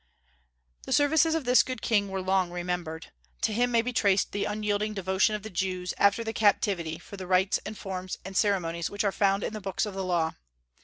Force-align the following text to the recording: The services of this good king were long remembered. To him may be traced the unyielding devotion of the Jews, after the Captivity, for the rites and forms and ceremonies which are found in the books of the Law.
The 0.87 0.93
services 0.93 1.35
of 1.35 1.45
this 1.45 1.61
good 1.61 1.79
king 1.83 2.09
were 2.09 2.23
long 2.23 2.49
remembered. 2.49 3.11
To 3.43 3.53
him 3.53 3.69
may 3.69 3.83
be 3.83 3.93
traced 3.93 4.31
the 4.31 4.45
unyielding 4.45 4.95
devotion 4.95 5.35
of 5.35 5.43
the 5.43 5.51
Jews, 5.51 5.93
after 5.99 6.23
the 6.23 6.33
Captivity, 6.33 6.97
for 6.97 7.17
the 7.17 7.27
rites 7.27 7.59
and 7.67 7.77
forms 7.77 8.17
and 8.25 8.35
ceremonies 8.35 8.89
which 8.89 9.03
are 9.03 9.11
found 9.11 9.43
in 9.43 9.53
the 9.53 9.61
books 9.61 9.85
of 9.85 9.93
the 9.93 10.03
Law. 10.03 10.33